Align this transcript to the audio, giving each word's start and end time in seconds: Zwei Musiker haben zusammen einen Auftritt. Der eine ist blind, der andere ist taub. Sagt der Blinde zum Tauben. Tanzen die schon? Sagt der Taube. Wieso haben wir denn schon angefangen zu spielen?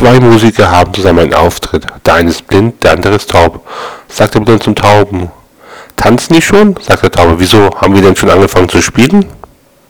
Zwei 0.00 0.18
Musiker 0.18 0.70
haben 0.70 0.94
zusammen 0.94 1.18
einen 1.18 1.34
Auftritt. 1.34 1.84
Der 2.06 2.14
eine 2.14 2.30
ist 2.30 2.46
blind, 2.46 2.82
der 2.82 2.92
andere 2.92 3.16
ist 3.16 3.28
taub. 3.28 3.68
Sagt 4.08 4.34
der 4.34 4.40
Blinde 4.40 4.64
zum 4.64 4.74
Tauben. 4.74 5.30
Tanzen 5.94 6.32
die 6.32 6.40
schon? 6.40 6.74
Sagt 6.80 7.02
der 7.02 7.10
Taube. 7.10 7.34
Wieso 7.38 7.68
haben 7.78 7.94
wir 7.94 8.00
denn 8.00 8.16
schon 8.16 8.30
angefangen 8.30 8.70
zu 8.70 8.80
spielen? 8.80 9.26